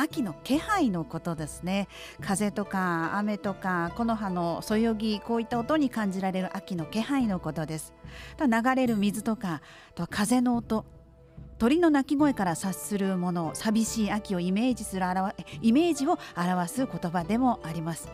[0.00, 1.86] 秋の気配のことですね。
[2.20, 7.92] 風とか雨とか木の葉のそよぎこういった音に感じられる秋の気配のことです。
[8.40, 9.60] 流れる水とか
[9.94, 10.86] と風の音。
[11.58, 15.04] 鳥の鳴き声から察するもの寂しい秋をイメージする
[15.60, 18.08] イメージを表す言葉でもあります。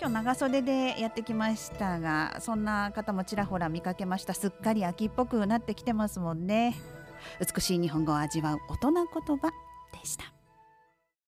[0.00, 4.34] 今日長袖でやってきましたがそんな方もちらほら見かけました。
[4.34, 6.76] すっかり秋っぽくなってきてますもんね。
[7.40, 9.04] 美しい日本語を味わう大人言
[9.36, 9.50] 葉
[9.92, 10.37] でした。